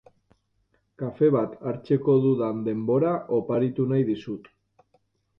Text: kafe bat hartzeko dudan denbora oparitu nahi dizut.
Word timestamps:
kafe 0.99 1.27
bat 1.35 1.51
hartzeko 1.71 2.15
dudan 2.23 2.63
denbora 2.67 3.11
oparitu 3.41 3.85
nahi 3.91 4.07
dizut. 4.09 4.49